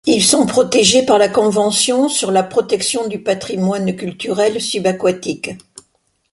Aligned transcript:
Ils 0.07 0.23
sont 0.23 0.47
protégés 0.47 1.05
par 1.05 1.19
la 1.19 1.29
Convention 1.29 2.09
sur 2.09 2.31
la 2.31 2.41
protection 2.41 3.07
du 3.07 3.21
patrimoine 3.21 3.95
culturel 3.95 4.59
subaquatique. 4.59 5.51